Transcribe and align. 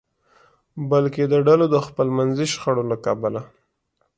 بلکې 0.89 1.23
د 1.27 1.33
ډلو 1.47 1.65
د 1.73 1.75
خپلمنځي 1.87 2.47
شخړو 2.53 2.83
له 2.91 2.97
کبله. 3.05 3.41